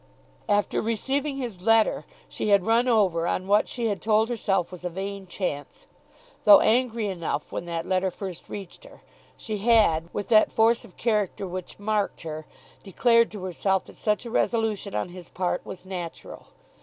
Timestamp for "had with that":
9.59-10.51